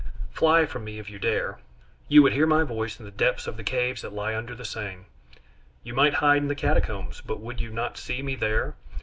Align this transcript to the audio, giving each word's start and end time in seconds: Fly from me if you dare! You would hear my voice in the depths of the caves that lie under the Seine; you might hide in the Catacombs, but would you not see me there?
Fly 0.31 0.65
from 0.65 0.83
me 0.83 0.97
if 0.97 1.11
you 1.11 1.19
dare! 1.19 1.59
You 2.07 2.23
would 2.23 2.33
hear 2.33 2.47
my 2.47 2.63
voice 2.63 2.97
in 2.97 3.05
the 3.05 3.11
depths 3.11 3.45
of 3.45 3.55
the 3.55 3.63
caves 3.63 4.01
that 4.01 4.11
lie 4.13 4.35
under 4.35 4.55
the 4.55 4.65
Seine; 4.65 5.05
you 5.83 5.93
might 5.93 6.15
hide 6.15 6.41
in 6.41 6.47
the 6.47 6.55
Catacombs, 6.55 7.21
but 7.23 7.39
would 7.39 7.61
you 7.61 7.69
not 7.69 7.99
see 7.99 8.23
me 8.23 8.33
there? 8.33 8.73